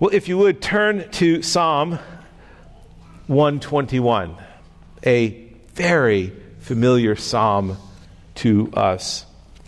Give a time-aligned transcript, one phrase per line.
[0.00, 1.98] Well, if you would turn to Psalm
[3.26, 4.36] 121,
[5.04, 5.30] a
[5.74, 7.76] very familiar psalm
[8.36, 9.26] to us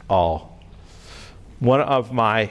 [0.08, 0.62] all.
[1.58, 2.48] One of my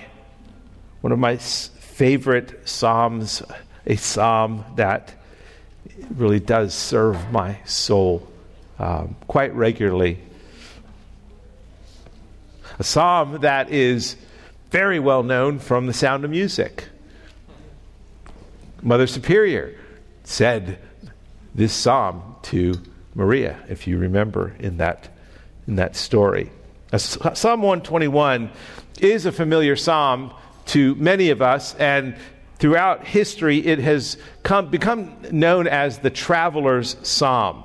[1.00, 3.42] one of my favorite psalms,
[3.86, 5.14] a psalm that
[6.14, 8.28] really does serve my soul
[8.78, 10.20] um, quite regularly.
[12.78, 14.18] A psalm that is
[14.70, 16.90] very well known from the sound of music.
[18.82, 19.76] Mother Superior
[20.24, 20.80] said
[21.54, 22.76] this psalm to
[23.16, 25.10] Maria, if you remember in that,
[25.68, 26.52] in that story.
[26.96, 28.50] Psalm 121
[29.00, 30.34] is a familiar psalm
[30.68, 32.16] to many of us, and
[32.58, 37.64] throughout history, it has come, become known as the traveler's psalm.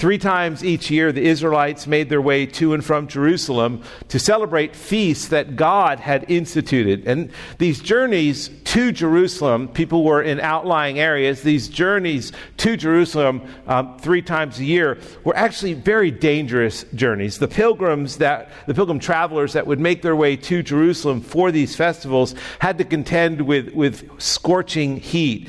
[0.00, 4.74] Three times each year, the Israelites made their way to and from Jerusalem to celebrate
[4.74, 7.06] feasts that God had instituted.
[7.06, 13.98] And these journeys to Jerusalem, people were in outlying areas, these journeys to Jerusalem um,
[13.98, 17.38] three times a year were actually very dangerous journeys.
[17.38, 21.76] The pilgrims that, the pilgrim travelers that would make their way to Jerusalem for these
[21.76, 25.46] festivals had to contend with, with scorching heat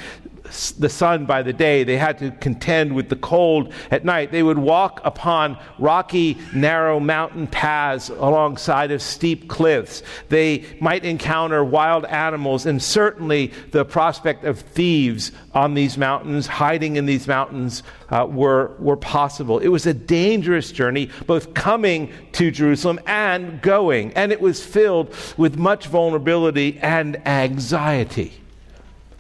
[0.78, 1.84] the sun by the day.
[1.84, 4.32] They had to contend with the cold at night.
[4.32, 10.04] They would walk upon rocky, narrow mountain paths alongside of steep cliffs.
[10.30, 16.96] They might encounter wild animals, and certainly the prospect of thieves on these mountains, hiding
[16.96, 19.60] in these mountains, uh, were, were possible.
[19.60, 25.14] It was a dangerous journey, both coming to Jerusalem and going, and it was filled
[25.38, 28.41] with much vulnerability and anxiety.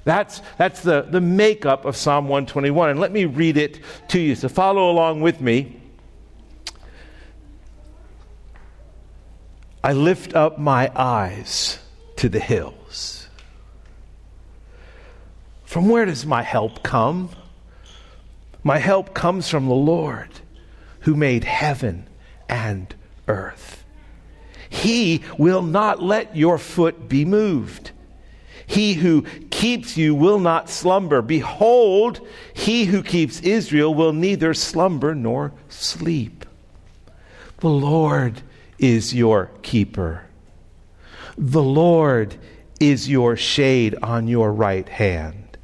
[0.03, 2.89] That's, that's the, the makeup of Psalm 121.
[2.89, 4.35] And let me read it to you.
[4.35, 5.79] So follow along with me.
[9.83, 11.79] I lift up my eyes
[12.17, 13.27] to the hills.
[15.63, 17.29] From where does my help come?
[18.63, 20.29] My help comes from the Lord
[21.01, 22.07] who made heaven
[22.47, 22.93] and
[23.27, 23.83] earth.
[24.69, 27.91] He will not let your foot be moved.
[28.71, 31.21] He who keeps you will not slumber.
[31.21, 36.45] Behold, he who keeps Israel will neither slumber nor sleep.
[37.57, 38.41] The Lord
[38.79, 40.23] is your keeper.
[41.37, 42.37] The Lord
[42.79, 45.57] is your shade on your right hand.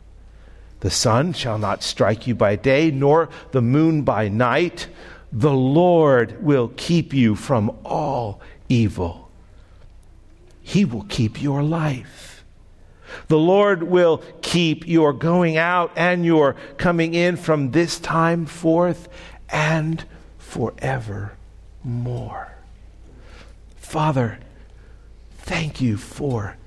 [0.82, 4.90] The sun shall not strike you by day, nor the moon by night.
[5.32, 9.32] The Lord will keep you from all evil.
[10.62, 12.37] He will keep your life.
[13.28, 19.10] The Lord will keep your going out and your coming in from this time forth
[19.50, 20.04] and
[20.38, 21.34] forevermore.
[23.76, 24.40] Father,
[25.38, 26.58] thank you for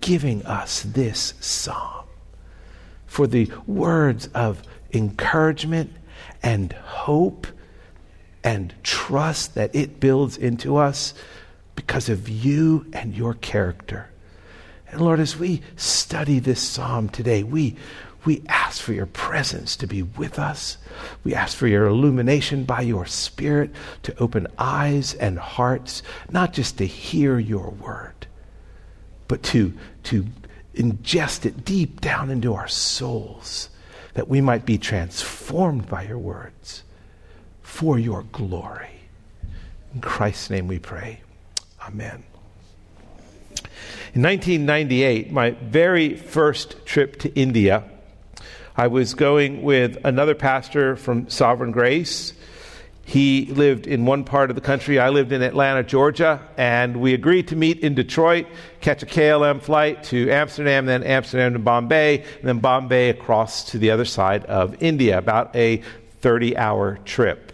[0.00, 2.04] giving us this psalm,
[3.06, 4.62] for the words of
[4.92, 5.92] encouragement
[6.42, 7.46] and hope
[8.44, 11.14] and trust that it builds into us
[11.74, 14.08] because of you and your character.
[14.88, 17.76] And Lord, as we study this psalm today, we,
[18.24, 20.78] we ask for your presence to be with us.
[21.24, 23.70] We ask for your illumination by your Spirit
[24.04, 28.26] to open eyes and hearts, not just to hear your word,
[29.28, 29.72] but to,
[30.04, 30.26] to
[30.74, 33.70] ingest it deep down into our souls,
[34.14, 36.82] that we might be transformed by your words
[37.62, 39.00] for your glory.
[39.94, 41.20] In Christ's name we pray.
[41.86, 42.22] Amen.
[44.14, 47.84] In 1998, my very first trip to India,
[48.76, 52.32] I was going with another pastor from Sovereign Grace.
[53.04, 54.98] He lived in one part of the country.
[54.98, 58.46] I lived in Atlanta, Georgia, and we agreed to meet in Detroit,
[58.80, 63.78] catch a KLM flight to Amsterdam, then Amsterdam to Bombay, and then Bombay across to
[63.78, 65.82] the other side of India, about a
[66.20, 67.52] 30 hour trip.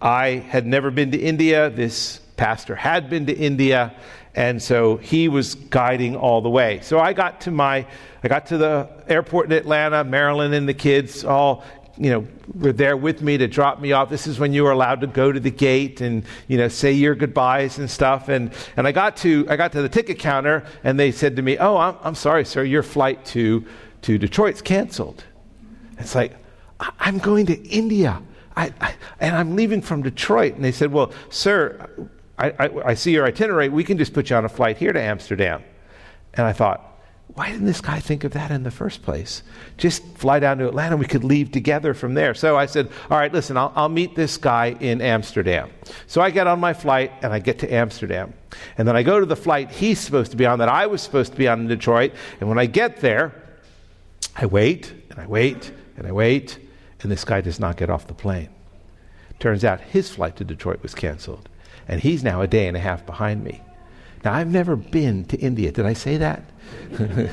[0.00, 1.70] I had never been to India.
[1.70, 3.94] This pastor had been to India,
[4.34, 6.80] and so he was guiding all the way.
[6.82, 7.86] So I got to my,
[8.22, 11.64] I got to the airport in Atlanta, Marilyn and the kids all,
[11.96, 14.08] you know, were there with me to drop me off.
[14.08, 16.92] This is when you were allowed to go to the gate and, you know, say
[16.92, 18.28] your goodbyes and stuff.
[18.28, 21.42] And, and I got to, I got to the ticket counter and they said to
[21.42, 23.64] me, oh, I'm, I'm sorry, sir, your flight to,
[24.02, 25.24] to Detroit's canceled.
[25.98, 26.36] It's like,
[27.00, 28.22] I'm going to India.
[28.56, 30.54] I, I, and I'm leaving from Detroit.
[30.54, 31.88] And they said, Well, sir,
[32.38, 33.68] I, I, I see your itinerary.
[33.68, 35.62] We can just put you on a flight here to Amsterdam.
[36.34, 36.84] And I thought,
[37.34, 39.42] why didn't this guy think of that in the first place?
[39.76, 40.96] Just fly down to Atlanta.
[40.96, 42.34] We could leave together from there.
[42.34, 45.70] So I said, all right, listen, I'll, I'll, meet this guy in Amsterdam.
[46.06, 48.32] So I get on my flight and I get to Amsterdam.
[48.78, 51.02] And then I go to the flight he's supposed to be on that I was
[51.02, 52.12] supposed to be on in Detroit.
[52.40, 53.34] And when I get there,
[54.34, 56.58] I wait and I wait and I wait,
[57.00, 58.48] and this guy does not get off the plane.
[59.40, 61.48] Turns out his flight to Detroit was canceled,
[61.88, 63.62] and he's now a day and a half behind me.
[64.24, 65.72] Now, I've never been to India.
[65.72, 66.42] Did I say that?
[66.98, 67.30] and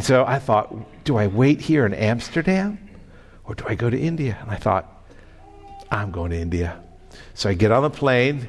[0.00, 2.78] so I thought, do I wait here in Amsterdam
[3.44, 4.38] or do I go to India?
[4.40, 5.04] And I thought,
[5.90, 6.80] I'm going to India.
[7.34, 8.48] So I get on the plane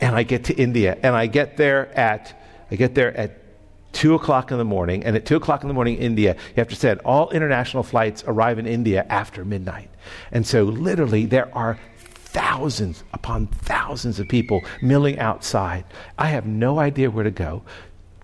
[0.00, 2.38] and I get to India, and I get there at
[2.70, 3.40] I get there at
[3.92, 6.68] two o'clock in the morning, and at two o'clock in the morning, India, you have
[6.68, 9.88] to say all international flights arrive in India after midnight,
[10.32, 11.78] and so literally there are
[12.34, 15.84] thousands upon thousands of people milling outside.
[16.18, 17.62] I have no idea where to go.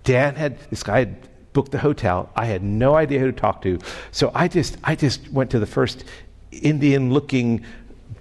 [0.04, 2.30] Dan had this guy had booked the hotel.
[2.36, 3.78] I had no idea who to talk to,
[4.10, 6.04] so I just I just went to the first
[6.50, 7.64] Indian-looking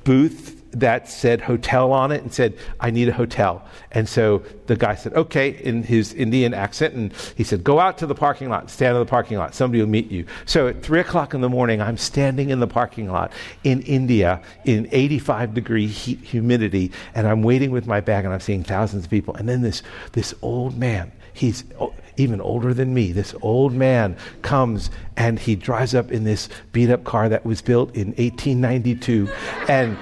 [0.04, 3.66] booth that said hotel on it and said, I need a hotel.
[3.92, 6.94] And so the guy said, okay, in his Indian accent.
[6.94, 9.56] And he said, go out to the parking lot, stand in the parking lot.
[9.56, 10.26] Somebody will meet you.
[10.46, 13.32] So at three o'clock in the morning, I'm standing in the parking lot
[13.64, 16.92] in India in 85 degree heat, humidity.
[17.16, 19.36] And I'm waiting with my bag and I'm seeing thousands of people.
[19.36, 19.82] And then this,
[20.12, 21.64] this old man, he's
[22.18, 23.12] even older than me.
[23.12, 27.62] This old man comes and he drives up in this beat up car that was
[27.62, 29.30] built in 1892.
[29.68, 29.98] and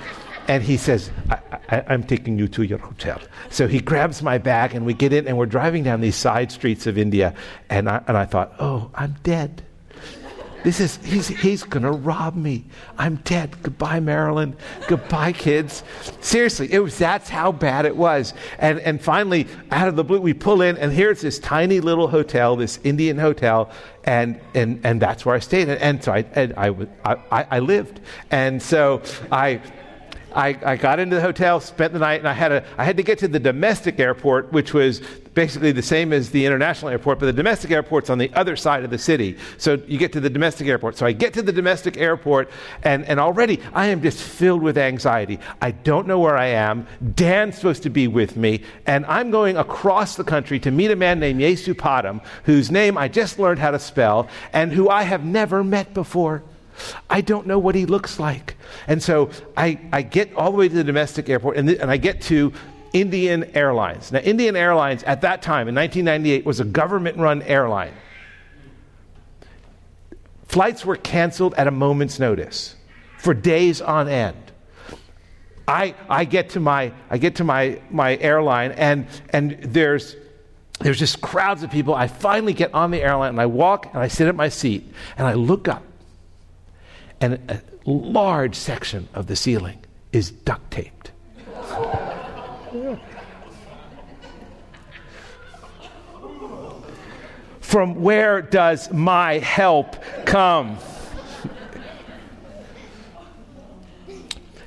[0.47, 3.19] and he says, I, am taking you to your hotel.
[3.49, 6.51] So he grabs my bag and we get in and we're driving down these side
[6.51, 7.33] streets of India.
[7.69, 9.63] And I, and I thought, oh, I'm dead.
[10.63, 12.65] This is, he's, he's going to rob me.
[12.97, 13.55] I'm dead.
[13.61, 14.55] Goodbye, Marilyn.
[14.87, 15.83] Goodbye, kids.
[16.19, 18.33] Seriously, it was, that's how bad it was.
[18.57, 22.07] And, and finally, out of the blue, we pull in, and here's this tiny little
[22.07, 23.71] hotel, this Indian hotel,
[24.03, 25.69] and, and, and that's where I stayed.
[25.69, 28.01] And, and so I, and I, I, I lived.
[28.31, 29.61] And so I,
[30.37, 32.95] I, I got into the hotel, spent the night, and I had, a, I had
[32.97, 35.01] to get to the domestic airport, which was
[35.33, 38.83] basically the same as the international airport, but the domestic airport's on the other side
[38.83, 39.35] of the city.
[39.57, 40.95] So you get to the domestic airport.
[40.95, 42.51] So I get to the domestic airport,
[42.83, 45.39] and, and already I am just filled with anxiety.
[45.59, 46.85] I don't know where I am.
[47.15, 50.95] Dan's supposed to be with me, and I'm going across the country to meet a
[50.95, 55.01] man named Yesu Padam, whose name I just learned how to spell, and who I
[55.01, 56.43] have never met before.
[57.09, 58.55] I don't know what he looks like.
[58.87, 61.89] And so I, I get all the way to the domestic airport and, th- and
[61.89, 62.53] I get to
[62.93, 64.11] Indian Airlines.
[64.11, 67.93] Now, Indian Airlines at that time in 1998 was a government run airline.
[70.47, 72.75] Flights were canceled at a moment's notice
[73.17, 74.37] for days on end.
[75.67, 80.15] I, I get to my I get to my, my airline and and there's
[80.79, 81.93] there's just crowds of people.
[81.93, 84.93] I finally get on the airline and I walk and I sit at my seat
[85.17, 85.83] and I look up
[87.19, 91.11] and a large section of the ceiling is duct taped.
[97.59, 100.77] From where does my help come?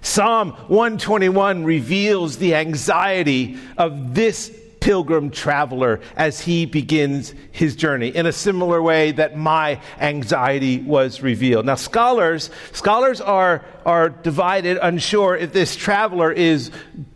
[0.02, 8.26] Psalm 121 reveals the anxiety of this pilgrim traveler as he begins his journey in
[8.26, 11.66] a similar way that my anxiety was revealed.
[11.66, 16.70] Now scholars scholars are are divided unsure if this traveler is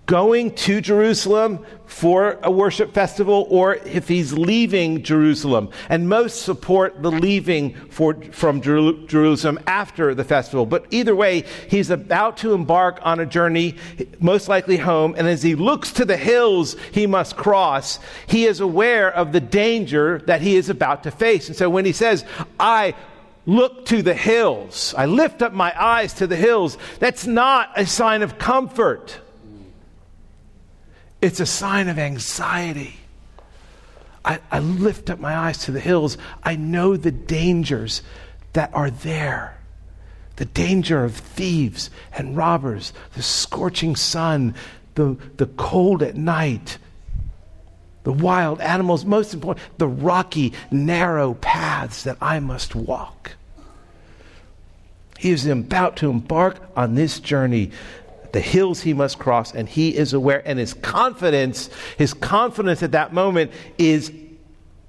[0.07, 5.71] going to Jerusalem for a worship festival or if he's leaving Jerusalem.
[5.89, 10.67] And most support the leaving for, from Jer- Jerusalem after the festival.
[10.67, 13.77] But either way, he's about to embark on a journey,
[14.19, 15.15] most likely home.
[15.17, 19.41] And as he looks to the hills he must cross, he is aware of the
[19.41, 21.49] danger that he is about to face.
[21.49, 22.25] And so when he says,
[22.59, 22.95] I
[23.47, 27.87] look to the hills, I lift up my eyes to the hills, that's not a
[27.87, 29.21] sign of comfort.
[31.25, 32.97] It's a sign of anxiety.
[34.27, 36.19] I, I, lift up my eyes to the hills.
[36.43, 38.03] I know the dangers
[38.53, 39.57] that are there
[40.37, 44.55] the danger of thieves and robbers, the scorching sun,
[44.97, 46.77] the, the cold at night,
[48.03, 53.37] the wild animals, most important, the rocky, narrow paths that I must walk.
[55.19, 57.71] He is about to embark on this journey
[58.35, 60.43] the hills he must cross, and he is aware.
[60.45, 64.13] And his confidence, his confidence at that moment is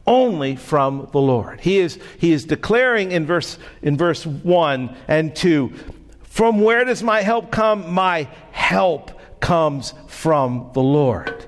[0.07, 1.61] only from the Lord.
[1.61, 5.71] He is, he is declaring in verse, in verse 1 and 2
[6.23, 7.93] From where does my help come?
[7.93, 11.45] My help comes from the Lord.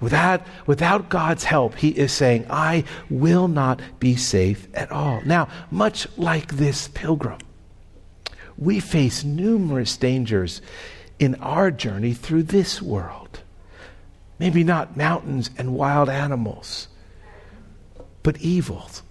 [0.00, 5.22] Without, without God's help, he is saying, I will not be safe at all.
[5.24, 7.38] Now, much like this pilgrim,
[8.56, 10.60] we face numerous dangers
[11.18, 13.40] in our journey through this world.
[14.38, 16.88] Maybe not mountains and wild animals,
[18.22, 19.02] but evils.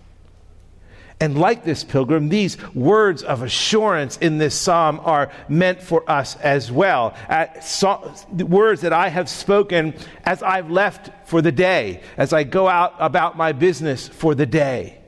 [1.21, 6.35] And like this pilgrim, these words of assurance in this psalm are meant for us
[6.37, 7.15] as well.
[7.61, 9.93] So, words that I have spoken
[10.25, 14.47] as I've left for the day, as I go out about my business for the
[14.47, 15.00] day.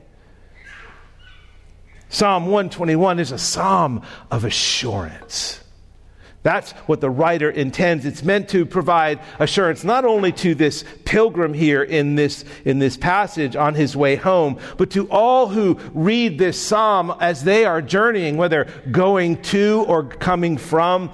[2.14, 5.60] Psalm 121 is a psalm of assurance.
[6.44, 8.06] That's what the writer intends.
[8.06, 12.96] It's meant to provide assurance not only to this pilgrim here in this, in this
[12.96, 17.82] passage on his way home, but to all who read this psalm as they are
[17.82, 21.10] journeying, whether going to or coming from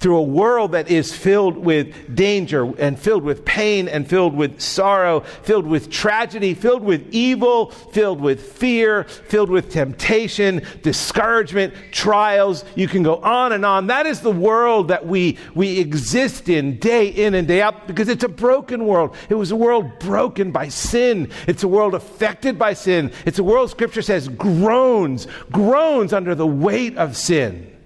[0.00, 4.60] through a world that is filled with danger and filled with pain and filled with
[4.60, 12.64] sorrow, filled with tragedy, filled with evil, filled with fear, filled with temptation, discouragement, trials.
[12.76, 13.88] You can go on and on.
[13.88, 18.08] That is the world that we, we exist in day in and day out because
[18.08, 19.16] it's a broken world.
[19.28, 21.30] It was a world broken by sin.
[21.48, 23.12] It's a world affected by sin.
[23.26, 27.77] It's a world, Scripture says, groans, groans under the weight of sin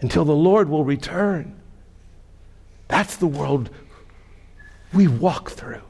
[0.00, 1.58] until the Lord will return.
[2.88, 3.70] That's the world
[4.92, 5.82] we walk through.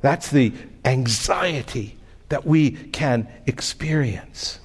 [0.00, 0.52] That's the
[0.84, 1.96] anxiety
[2.28, 4.60] that we can experience.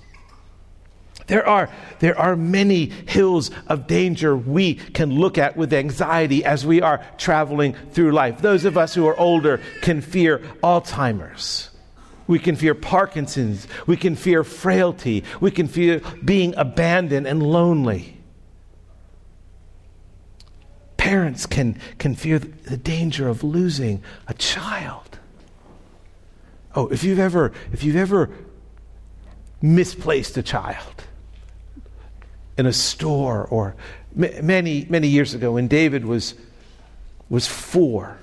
[1.28, 6.66] There are, there are many hills of danger we can look at with anxiety as
[6.66, 8.42] we are traveling through life.
[8.42, 11.70] Those of us who are older can fear Alzheimer's.
[12.28, 13.68] We can fear Parkinson's.
[13.86, 15.24] We can fear frailty.
[15.40, 18.18] We can fear being abandoned and lonely.
[20.98, 25.20] Parents can, can fear the danger of losing a child.
[26.76, 28.30] Oh, if you've ever, if you've ever
[29.62, 31.04] misplaced a child
[32.58, 33.76] in a store or
[34.16, 36.36] many, many years ago when David was,
[37.30, 38.18] was four,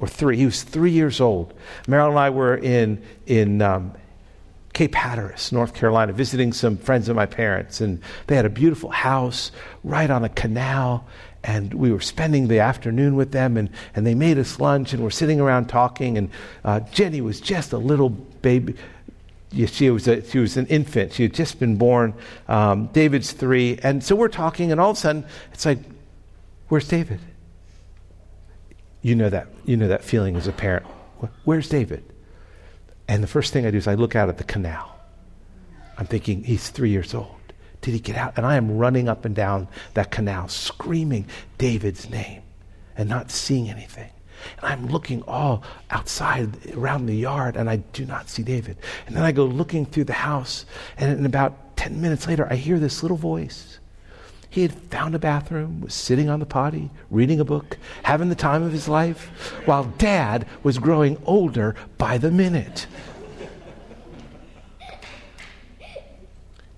[0.00, 0.36] or three.
[0.36, 1.54] He was three years old.
[1.86, 3.92] Marilyn and I were in, in um,
[4.72, 7.80] Cape Hatteras, North Carolina, visiting some friends of my parents.
[7.80, 9.50] And they had a beautiful house
[9.82, 11.06] right on a canal.
[11.42, 15.02] And we were spending the afternoon with them, and, and they made us lunch, and
[15.02, 16.18] we're sitting around talking.
[16.18, 16.30] And
[16.64, 18.74] uh, Jenny was just a little baby.
[19.66, 21.12] She was a, she was an infant.
[21.12, 22.12] She had just been born.
[22.48, 25.24] Um, David's three, and so we're talking, and all of a sudden,
[25.54, 25.78] it's like,
[26.68, 27.20] "Where's David?"
[29.08, 30.84] You know that, you know that feeling as a parent.
[31.44, 32.04] Where's David?
[33.08, 35.00] And the first thing I do is I look out at the canal.
[35.96, 37.40] I'm thinking, he's three years old.
[37.80, 38.34] Did he get out?
[38.36, 41.24] And I am running up and down that canal, screaming
[41.56, 42.42] David's name
[42.98, 44.10] and not seeing anything.
[44.58, 48.76] And I'm looking all outside around the yard, and I do not see David.
[49.06, 50.66] And then I go looking through the house,
[50.98, 53.77] and about 10 minutes later, I hear this little voice
[54.50, 58.34] he had found a bathroom, was sitting on the potty, reading a book, having the
[58.34, 59.26] time of his life,
[59.66, 62.86] while dad was growing older by the minute.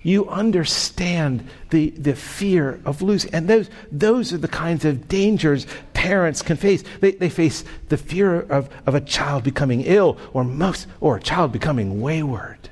[0.02, 3.34] You understand the, the fear of losing.
[3.34, 6.82] And those, those are the kinds of dangers parents can face.
[7.00, 11.20] They, they face the fear of, of a child becoming ill or, most, or a
[11.20, 12.70] child becoming wayward.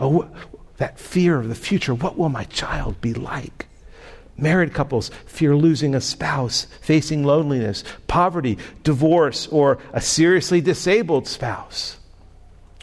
[0.00, 0.30] Oh,
[0.78, 1.94] that fear of the future.
[1.94, 3.66] What will my child be like?
[4.36, 11.98] Married couples fear losing a spouse, facing loneliness, poverty, divorce, or a seriously disabled spouse.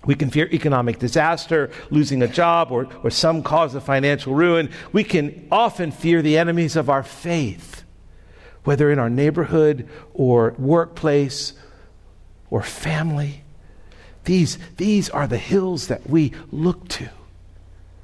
[0.06, 4.72] We can fear economic disaster, losing a job, or, or some cause of financial ruin.
[4.94, 7.84] We can often fear the enemies of our faith,
[8.64, 11.54] whether in our neighborhood or workplace
[12.50, 13.44] or family.
[14.24, 17.10] These, these are the hills that we look to.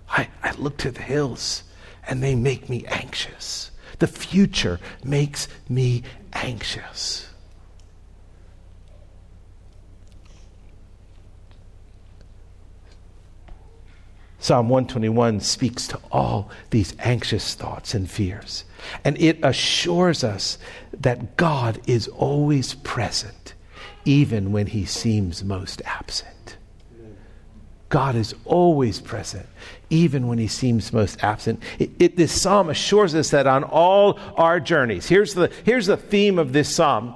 [0.10, 1.64] I, I look to the hills
[2.08, 3.72] and they make me anxious.
[4.00, 7.28] The future makes me anxious.
[14.40, 18.64] Psalm 121 speaks to all these anxious thoughts and fears.
[19.04, 20.58] And it assures us
[20.98, 23.56] that God is always present,
[24.06, 26.58] even when he seems most absent.
[27.90, 29.48] God is always present,
[29.90, 31.62] even when he seems most absent.
[31.80, 35.98] It, it, this psalm assures us that on all our journeys, here's the, here's the
[35.98, 37.16] theme of this psalm.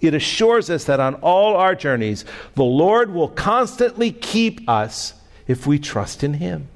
[0.00, 2.24] It assures us that on all our journeys,
[2.54, 5.14] the Lord will constantly keep us
[5.46, 6.68] if we trust in him.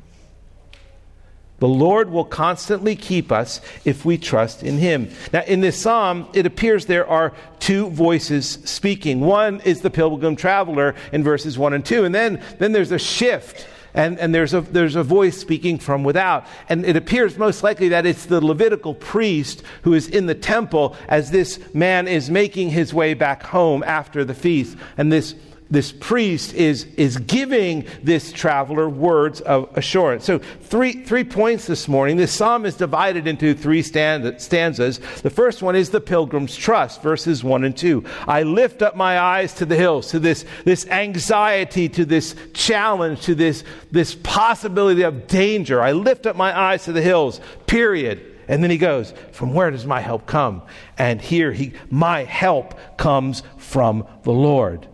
[1.63, 5.11] The Lord will constantly keep us if we trust in Him.
[5.33, 9.21] Now, in this psalm, it appears there are two voices speaking.
[9.21, 12.99] One is the pilgrim traveler in verses 1 and 2, and then, then there's a
[12.99, 13.69] shift.
[13.95, 16.47] And, and there's, a, there's a voice speaking from without.
[16.69, 20.97] And it appears most likely that it's the Levitical priest who is in the temple
[21.09, 24.77] as this man is making his way back home after the feast.
[24.97, 25.35] And this
[25.73, 30.23] this priest is, is giving this traveler words of assurance.
[30.23, 32.19] So, three, three points this morning.
[32.19, 34.99] This psalm is divided into three stanzas.
[34.99, 38.05] The first one is the pilgrim's trust, verses 1 and 2.
[38.29, 43.23] I lift up my eyes to the hills, to this, this anxiety, to this challenge,
[43.23, 45.81] to this, this possibility of danger.
[45.81, 48.29] I lift up my eyes to the hills, period.
[48.47, 50.61] And then he goes, From where does my help come?
[50.99, 54.87] And here he, my help comes from the Lord.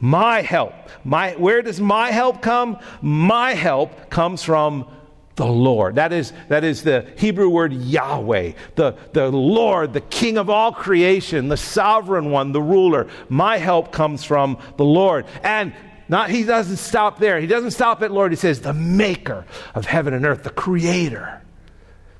[0.00, 0.74] My help.
[1.04, 2.78] My, where does my help come?
[3.02, 4.86] My help comes from
[5.34, 5.96] the Lord.
[5.96, 10.72] That is, that is the Hebrew word Yahweh, the, the Lord, the King of all
[10.72, 13.08] creation, the sovereign one, the ruler.
[13.28, 15.26] My help comes from the Lord.
[15.42, 15.72] And
[16.08, 17.40] not, he doesn't stop there.
[17.40, 18.32] He doesn't stop at Lord.
[18.32, 21.42] He says, the maker of heaven and earth, the creator,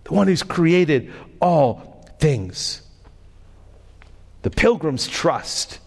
[0.04, 2.82] the one who's created all things.
[4.42, 5.80] The pilgrim's trust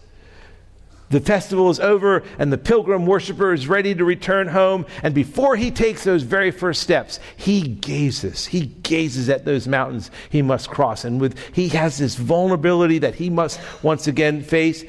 [1.12, 4.86] the festival is over and the pilgrim worshiper is ready to return home.
[5.02, 8.46] And before he takes those very first steps, he gazes.
[8.46, 11.04] He gazes at those mountains he must cross.
[11.04, 14.84] And with, he has this vulnerability that he must once again face.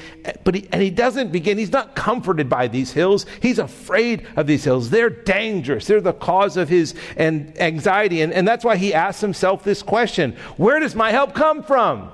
[0.46, 3.26] But he, and he doesn't begin, he's not comforted by these hills.
[3.42, 4.90] He's afraid of these hills.
[4.90, 5.88] They're dangerous.
[5.88, 8.22] They're the cause of his and anxiety.
[8.22, 12.12] And, and that's why he asks himself this question Where does my help come from?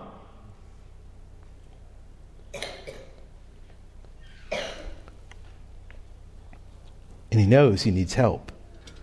[7.32, 8.52] And he knows he needs help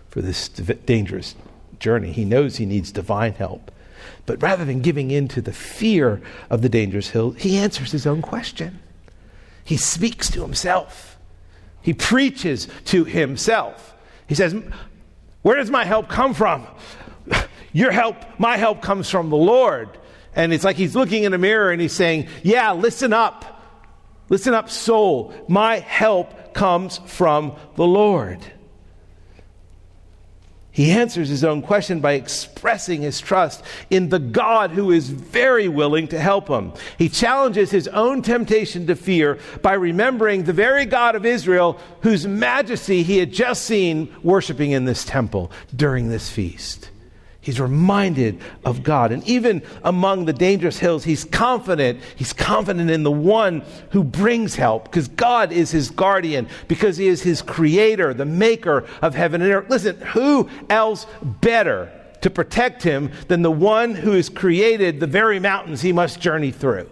[0.09, 1.35] for this dangerous
[1.79, 2.11] journey.
[2.11, 3.71] He knows he needs divine help.
[4.25, 8.05] But rather than giving in to the fear of the dangerous hill, he answers his
[8.05, 8.79] own question.
[9.63, 11.17] He speaks to himself.
[11.81, 13.95] He preaches to himself.
[14.27, 14.55] He says,
[15.41, 16.67] Where does my help come from?
[17.73, 19.97] Your help, my help comes from the Lord.
[20.35, 23.63] And it's like he's looking in a mirror and he's saying, Yeah, listen up.
[24.29, 25.33] Listen up, soul.
[25.47, 28.39] My help comes from the Lord.
[30.71, 35.67] He answers his own question by expressing his trust in the God who is very
[35.67, 36.73] willing to help him.
[36.97, 42.27] He challenges his own temptation to fear by remembering the very God of Israel whose
[42.27, 46.89] majesty he had just seen worshiping in this temple during this feast.
[47.47, 49.13] He's reminded of God.
[49.13, 52.01] And even among the dangerous hills, he's confident.
[52.17, 57.07] He's confident in the one who brings help because God is his guardian, because he
[57.07, 59.69] is his creator, the maker of heaven and earth.
[59.69, 65.39] Listen, who else better to protect him than the one who has created the very
[65.39, 66.89] mountains he must journey through?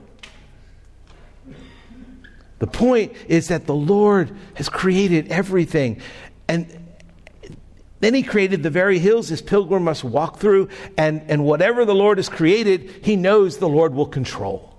[2.60, 6.00] The point is that the Lord has created everything.
[6.48, 6.85] And
[8.06, 11.96] then he created the very hills this pilgrim must walk through, and, and whatever the
[11.96, 14.78] Lord has created, he knows the Lord will control.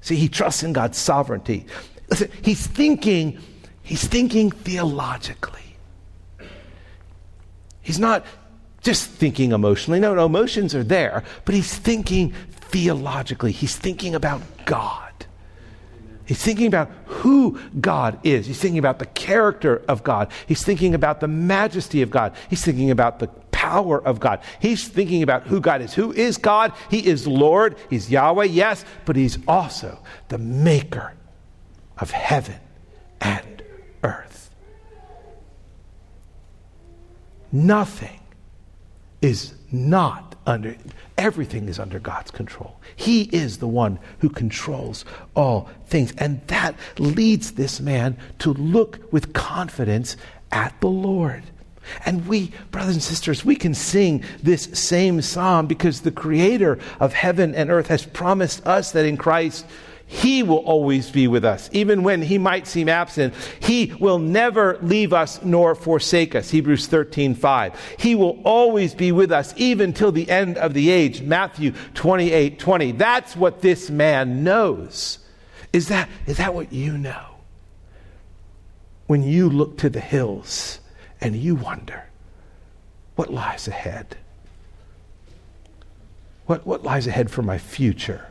[0.00, 1.66] See, he trusts in God's sovereignty.
[2.10, 3.38] Listen, he's thinking,
[3.82, 5.76] he's thinking theologically.
[7.80, 8.26] He's not
[8.80, 10.00] just thinking emotionally.
[10.00, 13.52] No, no, emotions are there, but he's thinking theologically.
[13.52, 15.07] He's thinking about God.
[16.28, 18.46] He's thinking about who God is.
[18.46, 20.30] He's thinking about the character of God.
[20.46, 22.36] He's thinking about the majesty of God.
[22.50, 24.40] He's thinking about the power of God.
[24.60, 25.94] He's thinking about who God is.
[25.94, 26.74] Who is God?
[26.90, 27.76] He is Lord.
[27.88, 31.14] He's Yahweh, yes, but He's also the maker
[31.96, 32.60] of heaven
[33.22, 33.62] and
[34.02, 34.50] earth.
[37.50, 38.17] Nothing
[39.20, 40.76] is not under,
[41.16, 42.80] everything is under God's control.
[42.96, 45.04] He is the one who controls
[45.36, 46.12] all things.
[46.18, 50.16] And that leads this man to look with confidence
[50.50, 51.42] at the Lord.
[52.04, 57.12] And we, brothers and sisters, we can sing this same psalm because the creator of
[57.12, 59.66] heaven and earth has promised us that in Christ
[60.10, 61.68] he will always be with us.
[61.70, 66.48] Even when He might seem absent, He will never leave us nor forsake us.
[66.48, 67.96] Hebrews 13, 5.
[67.98, 71.20] He will always be with us, even till the end of the age.
[71.20, 72.92] Matthew 28, 20.
[72.92, 75.18] That's what this man knows.
[75.74, 77.26] Is that, is that what you know?
[79.08, 80.80] When you look to the hills
[81.20, 82.08] and you wonder,
[83.14, 84.16] what lies ahead?
[86.46, 88.28] What, what lies ahead for my future?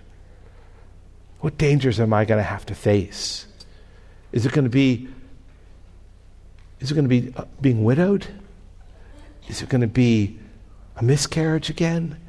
[1.40, 3.46] What dangers am I going to have to face?
[4.32, 5.08] Is it going to be
[6.80, 8.28] is it going to be uh, being widowed?
[9.48, 10.38] Is it going to be
[10.96, 12.20] a miscarriage again?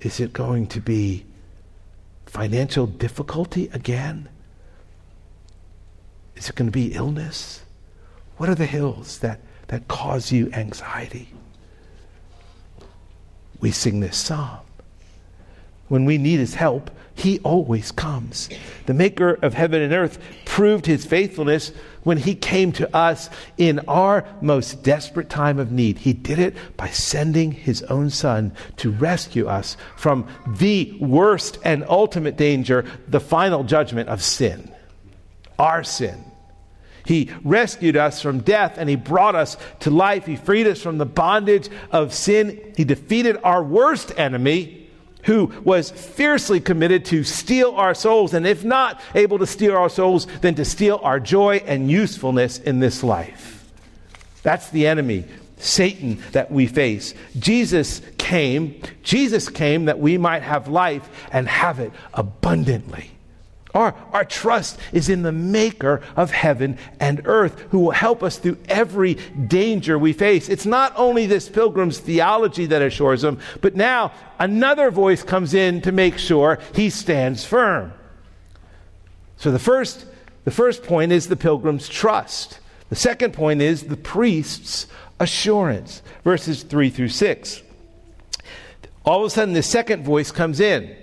[0.00, 1.26] Is it going to be
[2.26, 4.28] financial difficulty again?
[6.36, 7.62] Is it going to be illness?
[8.36, 11.28] What are the hills that, that cause you anxiety?
[13.60, 14.60] We sing this psalm.
[15.90, 18.48] When we need his help, he always comes.
[18.86, 21.72] The maker of heaven and earth proved his faithfulness
[22.04, 25.98] when he came to us in our most desperate time of need.
[25.98, 31.84] He did it by sending his own son to rescue us from the worst and
[31.88, 34.72] ultimate danger, the final judgment of sin,
[35.58, 36.24] our sin.
[37.04, 40.26] He rescued us from death and He brought us to life.
[40.26, 42.72] He freed us from the bondage of sin.
[42.76, 44.79] He defeated our worst enemy,
[45.24, 49.88] who was fiercely committed to steal our souls, and if not able to steal our
[49.88, 53.70] souls, then to steal our joy and usefulness in this life.
[54.42, 55.24] That's the enemy,
[55.58, 57.14] Satan, that we face.
[57.38, 63.10] Jesus came, Jesus came that we might have life and have it abundantly.
[63.74, 68.36] Our, our trust is in the maker of heaven and earth who will help us
[68.38, 70.48] through every danger we face.
[70.48, 75.82] It's not only this pilgrim's theology that assures him, but now another voice comes in
[75.82, 77.92] to make sure he stands firm.
[79.36, 80.04] So the first,
[80.44, 82.58] the first point is the pilgrim's trust.
[82.88, 84.88] The second point is the priest's
[85.20, 86.02] assurance.
[86.24, 87.62] Verses 3 through 6.
[89.04, 90.94] All of a sudden, the second voice comes in.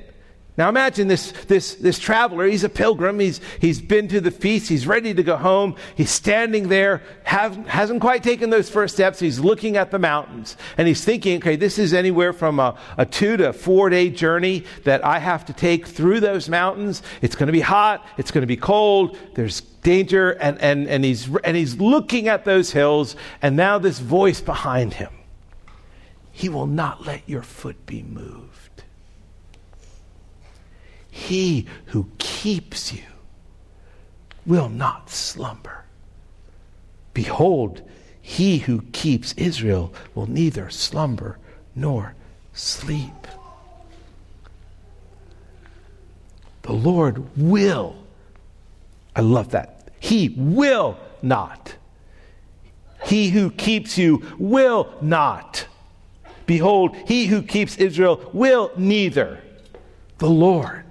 [0.58, 4.68] Now imagine this, this, this traveler, he's a pilgrim, he's, he's been to the feast,
[4.68, 9.20] he's ready to go home, he's standing there, have, hasn't quite taken those first steps,
[9.20, 13.06] he's looking at the mountains, and he's thinking, okay, this is anywhere from a, a
[13.06, 17.04] two to four day journey that I have to take through those mountains.
[17.22, 21.06] It's going to be hot, it's going to be cold, there's danger, and, and, and,
[21.06, 25.12] he's, and he's looking at those hills, and now this voice behind him,
[26.32, 28.47] he will not let your foot be moved.
[31.18, 33.02] He who keeps you
[34.46, 35.84] will not slumber.
[37.14, 37.82] Behold,
[38.22, 41.40] he who keeps Israel will neither slumber
[41.76, 42.14] nor
[42.54, 43.28] sleep.
[46.62, 47.96] The Lord will.
[49.16, 49.90] I love that.
[50.00, 51.76] He will not.
[53.04, 55.66] He who keeps you will not.
[56.46, 59.42] Behold, he who keeps Israel will neither.
[60.20, 60.87] The Lord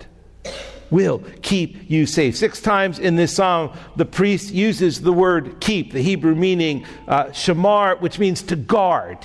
[0.90, 2.37] will keep you safe.
[2.37, 7.27] Six times in this psalm, the priest uses the word keep, the Hebrew meaning uh,
[7.27, 9.18] shamar, which means to guard.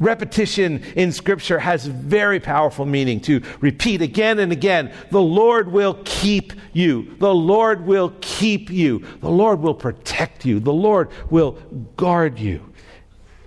[0.00, 4.94] Repetition in Scripture has very powerful meaning to repeat again and again.
[5.10, 7.16] The Lord will keep you.
[7.18, 9.04] The Lord will keep you.
[9.20, 10.58] The Lord will protect you.
[10.58, 11.52] The Lord will
[11.98, 12.69] guard you.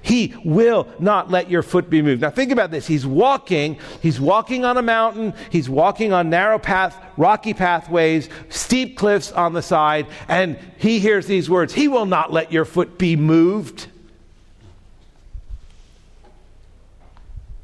[0.03, 2.21] He will not let your foot be moved.
[2.21, 2.85] Now think about this.
[2.85, 8.97] He's walking, he's walking on a mountain, he's walking on narrow path, rocky pathways, steep
[8.97, 12.97] cliffs on the side, and he hears these words, he will not let your foot
[12.97, 13.87] be moved.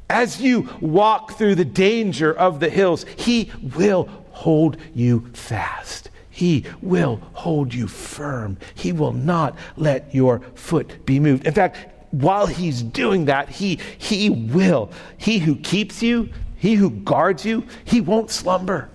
[0.08, 6.10] As you walk through the danger of the hills, he will hold you fast.
[6.30, 8.56] He will hold you firm.
[8.74, 11.46] He will not let your foot be moved.
[11.46, 11.76] In fact,
[12.10, 14.90] while he's doing that, he, he will.
[15.16, 18.90] He who keeps you, he who guards you, he won't slumber.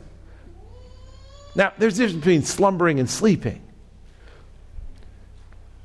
[1.56, 3.62] Now, there's a difference between slumbering and sleeping.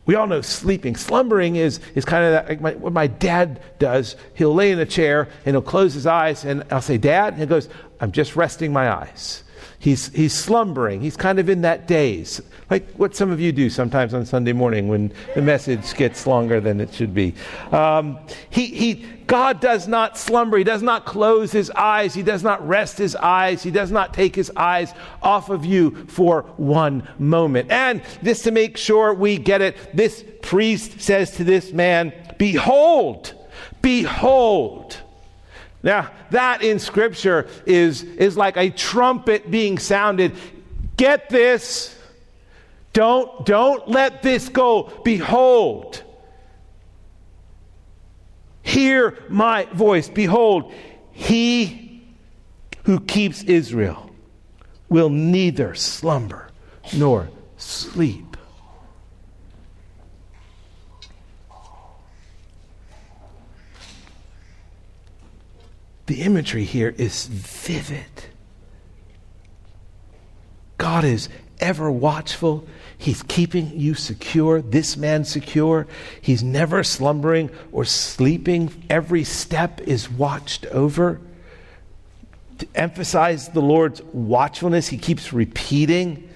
[0.07, 0.97] We all know sleeping.
[0.97, 4.17] Slumbering is, is kind of like my, what my dad does.
[4.35, 7.35] He'll lay in a chair and he'll close his eyes, and I'll say, Dad?
[7.35, 7.69] And he goes,
[8.01, 9.45] I'm just resting my eyes.
[9.79, 11.01] He's, he's slumbering.
[11.01, 14.53] He's kind of in that daze, like what some of you do sometimes on Sunday
[14.53, 17.35] morning when the message gets longer than it should be.
[17.73, 18.19] Um,
[18.51, 18.95] he, he,
[19.27, 20.59] God does not slumber.
[20.59, 22.15] He does not close his eyes.
[22.15, 23.63] He does not rest his eyes.
[23.63, 24.93] He does not take his eyes
[25.23, 27.71] off of you for one moment.
[27.71, 33.35] And just to make sure we get it, this priest says to this man, Behold,
[33.83, 34.97] behold.
[35.83, 40.35] Now, that in Scripture is, is like a trumpet being sounded.
[40.97, 41.97] Get this.
[42.93, 44.93] Don't, don't let this go.
[45.05, 46.03] Behold.
[48.63, 50.09] Hear my voice.
[50.09, 50.73] Behold,
[51.13, 52.05] he
[52.85, 54.11] who keeps Israel
[54.89, 56.51] will neither slumber
[56.95, 58.30] nor sleep.
[66.11, 68.25] The imagery here is vivid.
[70.77, 71.29] God is
[71.61, 72.67] ever watchful.
[72.99, 75.87] He's keeping you secure, this man secure.
[76.21, 78.73] He's never slumbering or sleeping.
[78.91, 81.21] Every step is watched over.
[82.59, 86.29] To emphasize the Lord's watchfulness, he keeps repeating.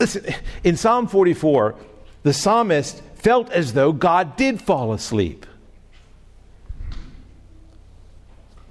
[0.00, 0.24] Listen,
[0.64, 1.74] in Psalm 44,
[2.22, 5.44] the psalmist felt as though God did fall asleep.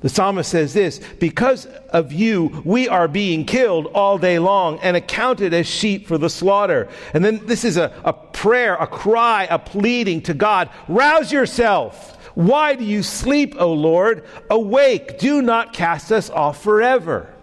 [0.06, 4.96] The psalmist says this Because of you, we are being killed all day long and
[4.96, 6.90] accounted as sheep for the slaughter.
[7.16, 12.12] And then this is a, a prayer, a cry, a pleading to God Rouse yourself.
[12.36, 14.24] Why do you sleep, O Lord?
[14.48, 17.34] Awake, do not cast us off forever.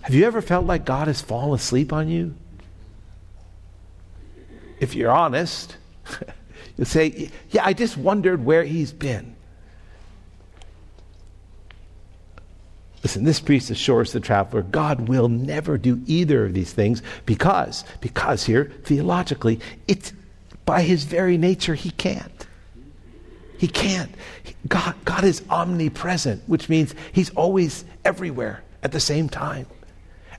[0.00, 2.34] Have you ever felt like God has fallen asleep on you?
[4.80, 5.76] If you're honest,
[6.78, 9.34] You'll say, Yeah, I just wondered where he's been.
[13.02, 17.84] Listen, this priest assures the traveler God will never do either of these things because,
[18.00, 20.12] because here, theologically, it's
[20.64, 22.46] by his very nature he can't.
[23.56, 24.14] He can't.
[24.68, 29.66] God, God is omnipresent, which means he's always everywhere at the same time.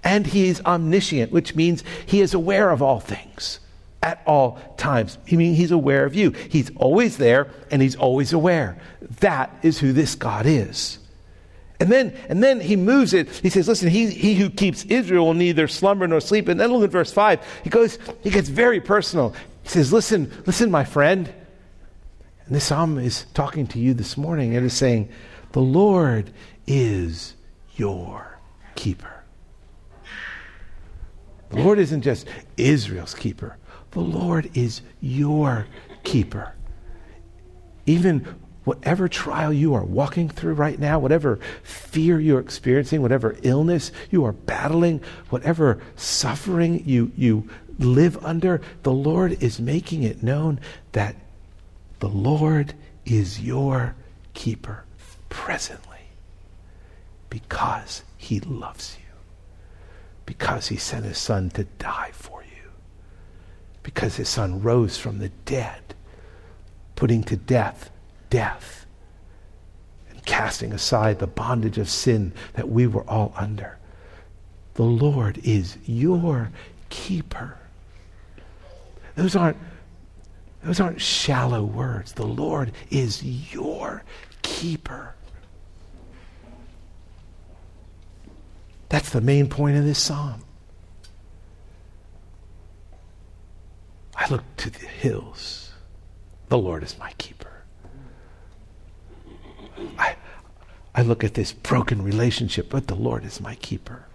[0.04, 3.60] And he is omniscient, which means he is aware of all things
[4.02, 5.18] at all times.
[5.32, 6.32] I mean, he's aware of you.
[6.32, 8.80] He's always there and he's always aware.
[9.20, 11.00] That is who this God is.
[11.82, 13.30] And then, and then he moves it.
[13.30, 16.48] He says, listen, he, he who keeps Israel will neither slumber nor sleep.
[16.50, 17.62] And then look at verse 5.
[17.64, 19.34] He goes, he gets very personal.
[19.64, 21.34] He says, listen, listen, my friend.
[22.46, 25.10] And this psalm is talking to you this morning and is saying,
[25.52, 26.32] the Lord
[26.68, 27.36] is
[27.76, 28.40] your
[28.76, 29.24] keeper.
[31.50, 33.58] The Lord isn't just Israel's keeper.
[34.00, 35.68] The Lord is your
[36.06, 36.54] keeper.
[37.86, 38.26] Even
[38.64, 44.24] whatever trial you are walking through right now, whatever fear you're experiencing, whatever illness you
[44.24, 50.62] are battling, whatever suffering you, you live under, the Lord is making it known
[50.94, 51.18] that
[52.00, 53.96] the Lord is your
[54.34, 54.86] keeper
[55.28, 56.08] presently
[57.30, 59.14] because he loves you,
[60.26, 62.38] because he sent his son to die for you
[63.89, 65.95] because his son rose from the dead,
[66.95, 67.89] putting to death
[68.30, 68.86] death
[70.12, 73.80] and casting aside the bondage of sin that we were all under.
[74.75, 76.52] The Lord is your
[76.89, 77.58] keeper.
[79.15, 79.58] Those aren't,
[80.63, 82.13] those aren't shallow words.
[82.13, 84.04] The Lord is your
[84.43, 85.15] keeper.
[88.89, 90.43] That's the main point of this psalm.
[94.20, 95.72] I look to the hills.
[96.50, 97.64] The Lord is my keeper.
[99.98, 100.18] I,
[100.94, 104.06] I look at this broken relationship, but the Lord is my keeper.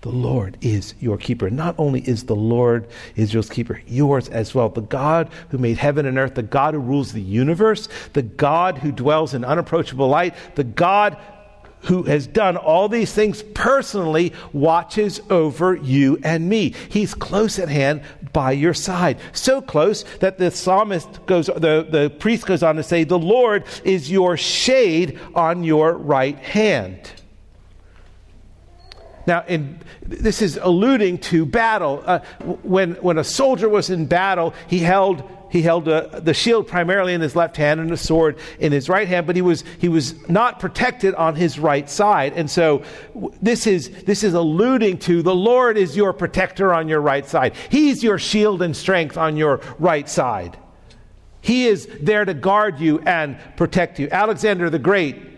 [0.00, 1.50] The Lord is your keeper.
[1.50, 4.68] Not only is the Lord Israel's keeper, yours as well.
[4.68, 8.78] The God who made heaven and earth, the God who rules the universe, the God
[8.78, 11.16] who dwells in unapproachable light, the God
[11.82, 16.74] who has done all these things personally watches over you and me.
[16.88, 19.18] He's close at hand by your side.
[19.32, 23.64] So close that the psalmist goes, the, the priest goes on to say, The Lord
[23.84, 27.10] is your shade on your right hand.
[29.28, 32.02] Now, in, this is alluding to battle.
[32.04, 32.20] Uh,
[32.62, 37.14] when, when a soldier was in battle, he held he held a, the shield primarily
[37.14, 39.88] in his left hand and a sword in his right hand, but he was, he
[39.88, 42.34] was not protected on his right side.
[42.34, 42.82] And so
[43.40, 47.54] this is, this is alluding to the Lord is your protector on your right side.
[47.70, 50.58] He's your shield and strength on your right side.
[51.40, 54.08] He is there to guard you and protect you.
[54.10, 55.37] Alexander the Great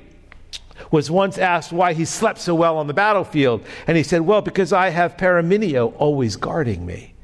[0.90, 3.64] was once asked why he slept so well on the battlefield.
[3.86, 7.14] And he said, Well, because I have Parmenio always guarding me.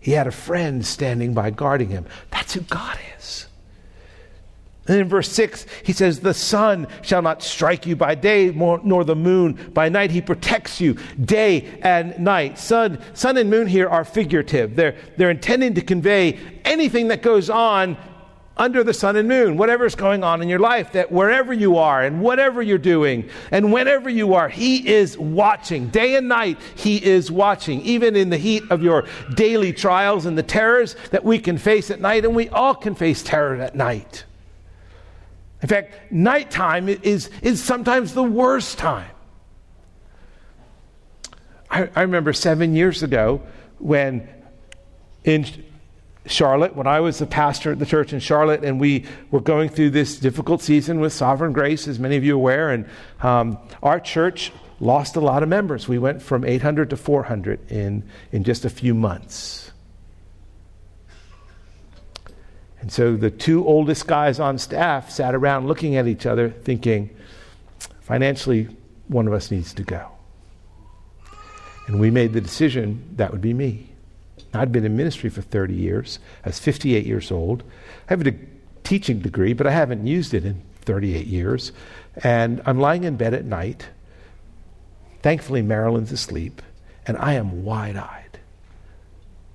[0.00, 2.06] He had a friend standing by guarding him.
[2.30, 3.46] That's who God is.
[4.88, 9.04] And in verse 6, he says, The sun shall not strike you by day, nor
[9.04, 10.10] the moon by night.
[10.10, 12.58] He protects you day and night.
[12.58, 14.74] Sun, sun and moon here are figurative.
[14.74, 17.96] They're, they're intending to convey anything that goes on
[18.56, 22.02] under the sun and moon, whatever's going on in your life, that wherever you are
[22.02, 25.88] and whatever you're doing and whenever you are, He is watching.
[25.88, 30.36] Day and night, He is watching, even in the heat of your daily trials and
[30.36, 33.74] the terrors that we can face at night, and we all can face terror at
[33.74, 34.24] night.
[35.62, 39.10] In fact, nighttime is, is sometimes the worst time.
[41.70, 43.42] I, I remember seven years ago
[43.78, 44.28] when
[45.24, 45.46] in
[46.26, 49.68] Charlotte when I was the pastor at the church in Charlotte, and we were going
[49.68, 52.70] through this difficult season with Sovereign Grace, as many of you are aware.
[52.70, 52.86] And
[53.20, 55.88] um, our church lost a lot of members.
[55.88, 59.70] We went from 800 to 400 in, in just a few months.
[62.80, 67.14] And so the two oldest guys on staff sat around looking at each other, thinking,
[68.00, 68.68] financially,
[69.08, 70.10] one of us needs to go.
[71.86, 73.89] And we made the decision that would be me.
[74.52, 76.18] I'd been in ministry for 30 years.
[76.44, 77.62] I was 58 years old.
[78.08, 78.34] I have a
[78.82, 81.72] teaching degree, but I haven't used it in 38 years.
[82.24, 83.88] And I'm lying in bed at night.
[85.22, 86.62] Thankfully, Marilyn's asleep,
[87.06, 88.40] and I am wide eyed.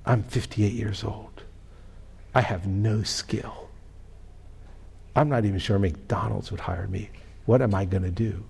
[0.06, 1.44] I'm 58 years old.
[2.34, 3.70] I have no skill.
[5.16, 7.10] I'm not even sure McDonald's would hire me.
[7.46, 8.44] What am I going to do?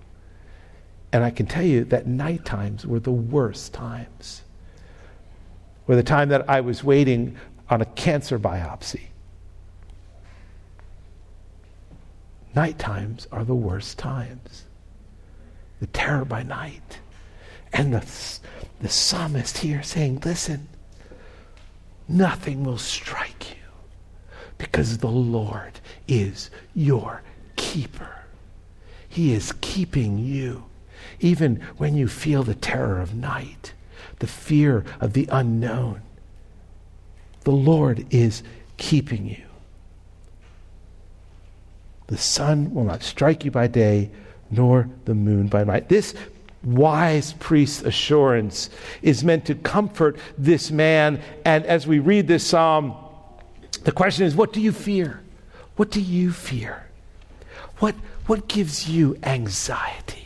[1.12, 4.42] And I can tell you that night times were the worst times.
[5.86, 7.36] Were the time that I was waiting
[7.68, 9.06] on a cancer biopsy.
[12.54, 14.64] Night times are the worst times.
[15.80, 17.00] The terror by night.
[17.72, 18.06] And the,
[18.80, 20.68] the psalmist here saying, Listen,
[22.08, 23.56] nothing will strike you
[24.58, 27.22] because the Lord is your
[27.56, 28.22] keeper.
[29.08, 30.64] He is keeping you,
[31.20, 33.72] even when you feel the terror of night,
[34.18, 36.02] the fear of the unknown.
[37.44, 38.42] The Lord is
[38.76, 39.44] keeping you.
[42.08, 44.10] The sun will not strike you by day,
[44.50, 45.88] nor the moon by night.
[45.88, 46.14] This
[46.62, 48.70] wise priest's assurance
[49.02, 51.20] is meant to comfort this man.
[51.44, 52.94] And as we read this psalm,
[53.84, 55.20] the question is what do you fear?
[55.76, 56.86] What do you fear?
[57.78, 57.94] What,
[58.26, 60.25] what gives you anxiety?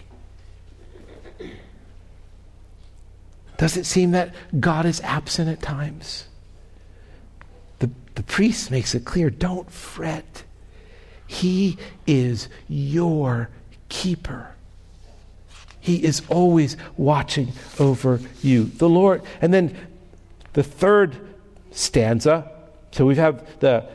[3.61, 6.25] Does it seem that God is absent at times?
[7.81, 10.45] The, the priest makes it clear don't fret.
[11.27, 13.51] He is your
[13.91, 14.55] keeper.
[15.79, 18.65] He is always watching over you.
[18.65, 19.21] The Lord.
[19.43, 19.77] And then
[20.55, 21.19] the third
[21.71, 22.51] stanza.
[22.93, 23.87] So we have the,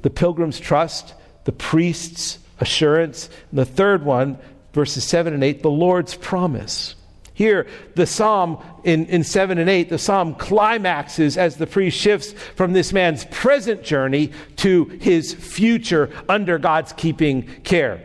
[0.00, 1.12] the pilgrim's trust,
[1.44, 3.28] the priest's assurance.
[3.50, 4.38] And the third one,
[4.72, 6.94] verses 7 and 8, the Lord's promise.
[7.34, 12.32] Here, the psalm in, in 7 and 8, the psalm climaxes as the priest shifts
[12.56, 18.04] from this man's present journey to his future under God's keeping care.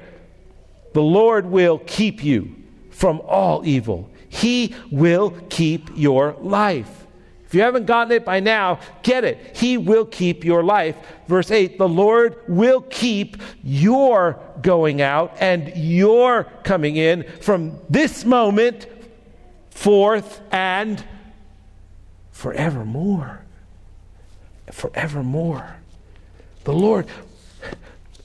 [0.94, 2.56] The Lord will keep you
[2.90, 4.10] from all evil.
[4.30, 7.06] He will keep your life.
[7.46, 9.56] If you haven't gotten it by now, get it.
[9.56, 10.98] He will keep your life.
[11.28, 18.26] Verse 8 The Lord will keep your going out and your coming in from this
[18.26, 18.88] moment
[19.78, 21.04] forth and
[22.32, 23.46] forevermore.
[24.72, 25.76] Forevermore.
[26.64, 27.08] The Lord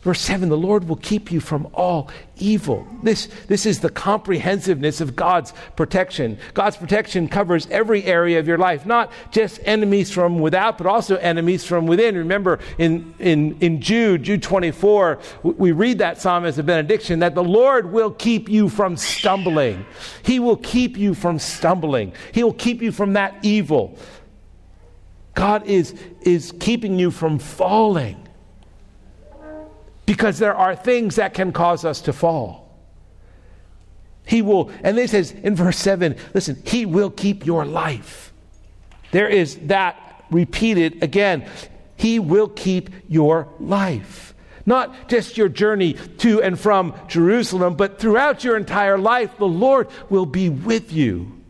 [0.03, 2.85] Verse 7 the Lord will keep you from all evil.
[3.05, 6.39] This, this is the comprehensiveness of God's protection.
[6.55, 11.17] God's protection covers every area of your life, not just enemies from without, but also
[11.19, 12.17] enemies from within.
[12.17, 17.37] Remember in, in, in Jude, Jude 24, we read that psalm as a benediction that
[17.37, 19.87] the Lord will keep you from stumbling.
[20.25, 23.97] He will keep you from stumbling, He will keep you from that evil.
[25.35, 28.22] God is, is keeping you from falling
[30.13, 32.69] because there are things that can cause us to fall.
[34.27, 38.31] He will, and this says in verse 7, listen, He will keep your life.
[39.11, 41.49] There is that repeated again.
[41.97, 44.35] He will keep your life.
[44.67, 49.89] Not just your journey to and from Jerusalem, but throughout your entire life, the Lord
[50.11, 51.41] will be with you.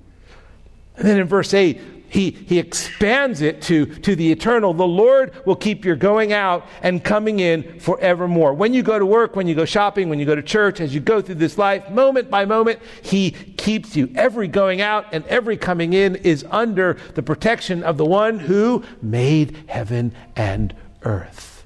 [0.97, 1.81] And then in verse 8,
[2.13, 4.75] he, he expands it to, to the eternal.
[4.75, 8.53] The Lord will keep your going out and coming in forevermore.
[8.53, 10.95] When you go to work, when you go shopping, when you go to church, as
[10.95, 14.13] you go through this life, moment by moment, He keeps you.
[14.15, 18.85] Every going out and every coming in is under the protection of the one who
[19.01, 21.65] made heaven and earth.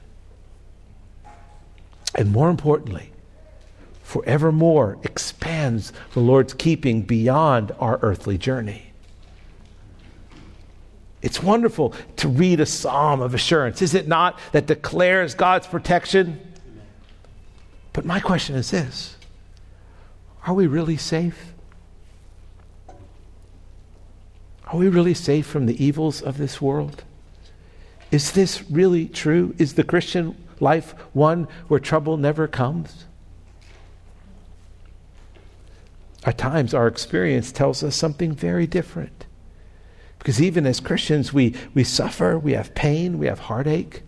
[2.15, 3.11] And more importantly,
[4.05, 8.86] forevermore expands the Lord's keeping beyond our earthly journey.
[11.27, 16.41] It's wonderful to read a psalm of assurance, is it not, that declares God's protection?
[17.93, 19.17] But my question is this
[20.47, 21.53] Are we really safe?
[24.69, 27.03] Are we really safe from the evils of this world?
[28.13, 29.53] Is this really true?
[29.59, 33.05] Is the Christian life one where trouble never comes?
[36.23, 39.27] At times, our experience tells us something very different.
[40.27, 44.03] Because even as Christians, we, we suffer, we have pain, we have heartache,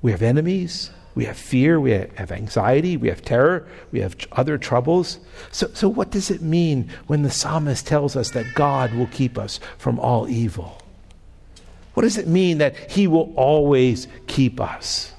[0.00, 4.58] we have enemies, we have fear, we have anxiety, we have terror, we have other
[4.58, 5.18] troubles.
[5.50, 9.36] So, so what does it mean when the psalmist tells us that God will keep
[9.36, 10.80] us from all evil?
[11.94, 15.12] What does it mean that he will always keep us?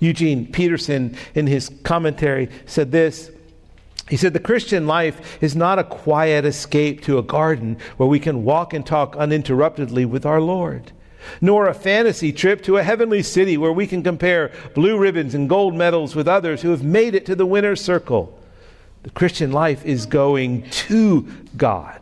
[0.00, 3.30] Eugene Peterson, in his commentary, said this
[4.08, 8.20] He said the Christian life is not a quiet escape to a garden where we
[8.20, 10.92] can walk and talk uninterruptedly with our Lord,
[11.40, 15.48] nor a fantasy trip to a heavenly city where we can compare blue ribbons and
[15.48, 18.38] gold medals with others who have made it to the winner's circle.
[19.04, 21.26] The Christian life is going to
[21.56, 22.00] God.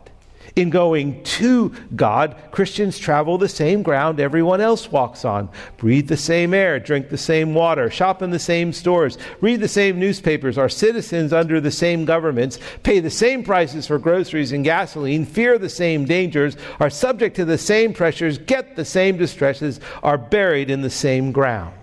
[0.55, 5.49] In going to God, Christians travel the same ground everyone else walks on,
[5.79, 9.69] breathe the same air, drink the same water, shop in the same stores, read the
[9.69, 14.63] same newspapers, are citizens under the same governments, pay the same prices for groceries and
[14.63, 19.81] gasoline, fear the same dangers, are subject to the same pressures, get the same distresses,
[20.03, 21.75] are buried in the same ground.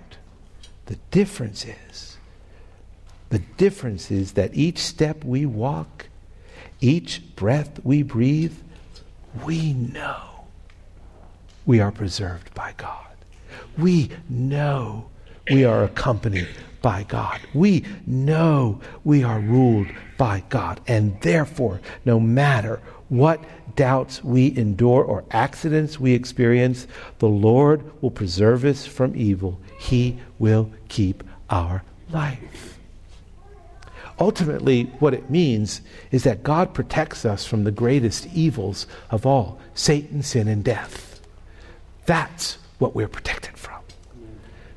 [0.86, 2.18] The difference is,
[3.30, 6.09] the difference is that each step we walk
[6.82, 8.58] each breath we breathe,
[9.46, 10.48] we know
[11.66, 13.06] we are preserved by God.
[13.78, 15.10] We know
[15.50, 16.48] we are accompanied
[16.82, 17.40] by God.
[17.54, 20.80] We know we are ruled by God.
[20.88, 23.44] And therefore, no matter what
[23.76, 26.88] doubts we endure or accidents we experience,
[27.20, 29.60] the Lord will preserve us from evil.
[29.80, 32.79] He will keep our life.
[34.20, 39.60] Ultimately, what it means is that God protects us from the greatest evils of all
[39.74, 41.22] Satan, sin, and death.
[42.06, 43.82] That's what we're protected from.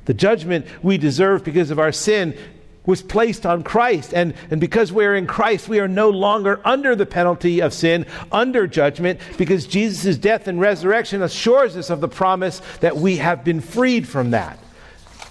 [0.05, 2.37] The judgment we deserve because of our sin
[2.85, 4.13] was placed on Christ.
[4.13, 8.05] And, and because we're in Christ, we are no longer under the penalty of sin,
[8.31, 13.43] under judgment, because Jesus' death and resurrection assures us of the promise that we have
[13.43, 14.59] been freed from that.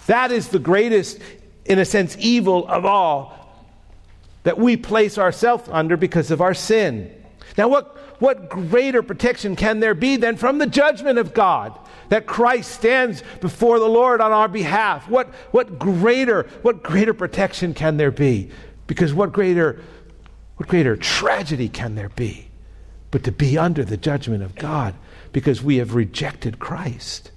[0.06, 1.18] That is the greatest,
[1.64, 3.41] in a sense, evil of all
[4.42, 7.10] that we place ourselves under because of our sin.
[7.56, 11.78] Now, what, what greater protection can there be than from the judgment of God?
[12.08, 15.08] That Christ stands before the Lord on our behalf.
[15.08, 18.50] What, what greater, what greater protection can there be?
[18.86, 19.80] Because what greater,
[20.56, 22.48] what greater tragedy can there be
[23.10, 24.94] but to be under the judgment of God
[25.32, 27.30] because we have rejected Christ?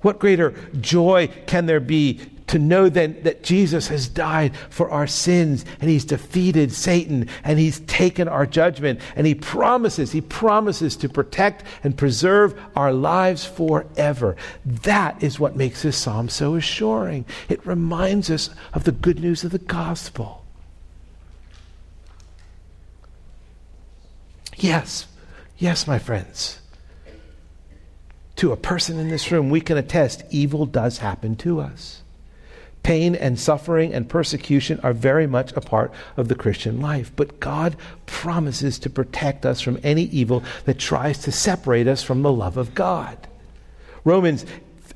[0.00, 2.20] What greater joy can there be
[2.52, 7.58] to know then that Jesus has died for our sins and he's defeated Satan and
[7.58, 13.46] he's taken our judgment and he promises, he promises to protect and preserve our lives
[13.46, 14.36] forever.
[14.66, 17.24] That is what makes this psalm so assuring.
[17.48, 20.44] It reminds us of the good news of the gospel.
[24.58, 25.06] Yes,
[25.56, 26.60] yes, my friends.
[28.36, 32.01] To a person in this room, we can attest evil does happen to us.
[32.82, 37.12] Pain and suffering and persecution are very much a part of the Christian life.
[37.14, 37.76] But God
[38.06, 42.56] promises to protect us from any evil that tries to separate us from the love
[42.56, 43.16] of God.
[44.04, 44.44] Romans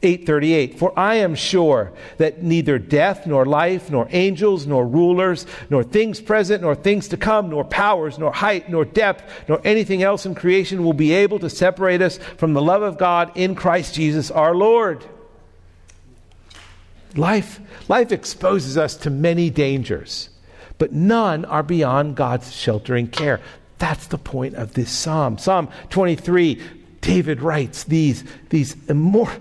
[0.03, 5.83] 8:38 For I am sure that neither death nor life nor angels nor rulers nor
[5.83, 10.27] things present nor things to come nor powers nor height nor depth nor anything else
[10.27, 13.95] in creation will be able to separate us from the love of God in Christ
[13.95, 15.05] Jesus our Lord.
[17.17, 20.29] Life, life exposes us to many dangers,
[20.79, 23.41] but none are beyond God's sheltering care.
[23.79, 25.39] That's the point of this psalm.
[25.39, 26.61] Psalm 23,
[27.01, 29.41] David writes these, these, immor-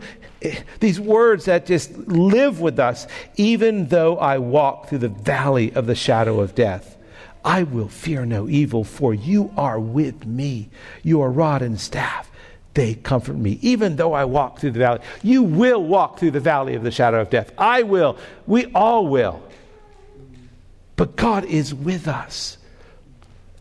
[0.80, 3.08] these words that just live with us.
[3.36, 6.98] Even though I walk through the valley of the shadow of death,
[7.44, 10.70] I will fear no evil, for you are with me.
[11.04, 12.30] Your rod and staff,
[12.76, 13.58] they comfort me.
[13.62, 16.92] Even though I walk through the valley, you will walk through the valley of the
[16.92, 17.52] shadow of death.
[17.58, 18.18] I will.
[18.46, 19.42] We all will.
[20.96, 22.58] But God is with us.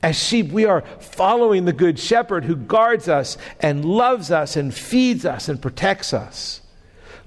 [0.03, 4.75] As sheep, we are following the Good Shepherd who guards us and loves us and
[4.75, 6.61] feeds us and protects us.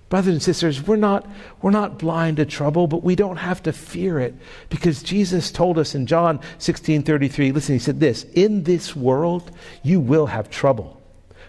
[0.10, 1.26] Brothers and sisters, we're not,
[1.62, 4.36] we're not blind to trouble, but we don't have to fear it
[4.70, 9.52] because Jesus told us in John 16 33, listen, he said this In this world,
[9.84, 10.97] you will have trouble.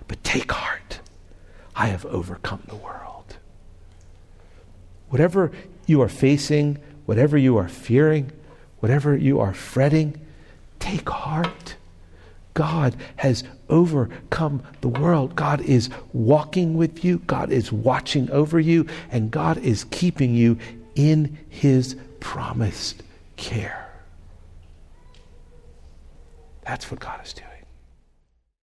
[0.08, 1.00] But take heart,
[1.76, 3.36] I have overcome the world.
[5.10, 5.52] Whatever
[5.86, 8.32] you are facing, whatever you are fearing,
[8.80, 10.20] whatever you are fretting,
[10.78, 11.76] take heart.
[12.54, 15.36] God has overcome the world.
[15.36, 20.58] God is walking with you, God is watching over you, and God is keeping you
[20.94, 23.02] in His promised
[23.36, 23.88] care.
[26.62, 27.47] That's what God is doing.